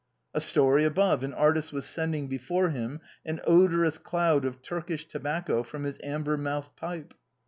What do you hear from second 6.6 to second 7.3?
pipe.